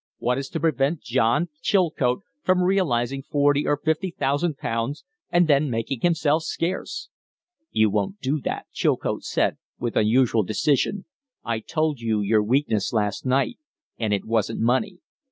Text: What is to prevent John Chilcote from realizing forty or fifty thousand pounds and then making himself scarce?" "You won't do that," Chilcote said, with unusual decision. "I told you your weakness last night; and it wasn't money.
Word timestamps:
What 0.17 0.39
is 0.39 0.49
to 0.49 0.59
prevent 0.59 1.01
John 1.01 1.49
Chilcote 1.61 2.23
from 2.41 2.63
realizing 2.63 3.21
forty 3.21 3.67
or 3.67 3.77
fifty 3.77 4.09
thousand 4.09 4.57
pounds 4.57 5.03
and 5.29 5.47
then 5.47 5.69
making 5.69 5.99
himself 6.01 6.41
scarce?" 6.41 7.09
"You 7.69 7.91
won't 7.91 8.19
do 8.19 8.41
that," 8.41 8.65
Chilcote 8.73 9.23
said, 9.23 9.57
with 9.77 9.95
unusual 9.95 10.41
decision. 10.41 11.05
"I 11.43 11.59
told 11.59 11.99
you 11.99 12.19
your 12.21 12.41
weakness 12.41 12.91
last 12.91 13.27
night; 13.27 13.59
and 13.99 14.11
it 14.11 14.25
wasn't 14.25 14.61
money. 14.61 15.01